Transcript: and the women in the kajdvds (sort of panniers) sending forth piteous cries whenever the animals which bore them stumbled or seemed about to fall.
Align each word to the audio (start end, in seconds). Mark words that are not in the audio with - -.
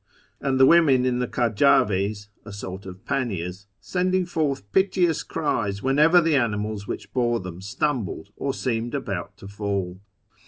and 0.39 0.59
the 0.59 0.65
women 0.65 1.05
in 1.05 1.19
the 1.19 1.27
kajdvds 1.27 2.29
(sort 2.51 2.87
of 2.87 3.05
panniers) 3.05 3.67
sending 3.79 4.25
forth 4.25 4.71
piteous 4.71 5.21
cries 5.21 5.83
whenever 5.83 6.19
the 6.19 6.35
animals 6.35 6.87
which 6.87 7.13
bore 7.13 7.39
them 7.39 7.61
stumbled 7.61 8.29
or 8.35 8.51
seemed 8.51 8.95
about 8.95 9.37
to 9.37 9.47
fall. 9.47 10.01